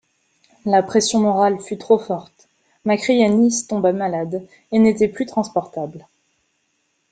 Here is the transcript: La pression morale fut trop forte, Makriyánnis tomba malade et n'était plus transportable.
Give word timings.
La 0.65 0.81
pression 0.81 1.19
morale 1.19 1.59
fut 1.59 1.77
trop 1.77 1.99
forte, 1.99 2.49
Makriyánnis 2.85 3.67
tomba 3.67 3.93
malade 3.93 4.41
et 4.71 4.79
n'était 4.79 5.07
plus 5.07 5.27
transportable. 5.27 6.07